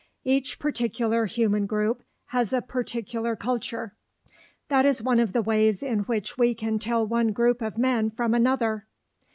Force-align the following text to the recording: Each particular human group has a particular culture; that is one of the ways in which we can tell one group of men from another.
Each 0.23 0.57
particular 0.57 1.27
human 1.27 1.67
group 1.67 2.01
has 2.29 2.53
a 2.53 2.61
particular 2.63 3.35
culture; 3.35 3.95
that 4.67 4.83
is 4.83 5.03
one 5.03 5.19
of 5.19 5.31
the 5.31 5.43
ways 5.43 5.83
in 5.83 5.99
which 6.05 6.39
we 6.39 6.55
can 6.55 6.79
tell 6.79 7.05
one 7.05 7.33
group 7.33 7.61
of 7.61 7.77
men 7.77 8.09
from 8.09 8.33
another. 8.33 8.87